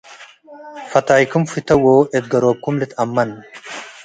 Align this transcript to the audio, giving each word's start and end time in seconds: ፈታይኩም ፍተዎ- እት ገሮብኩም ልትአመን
ፈታይኩም 0.91 1.43
ፍተዎ- 1.51 1.85
እት 2.17 2.25
ገሮብኩም 2.31 2.75
ልትአመን 2.81 3.31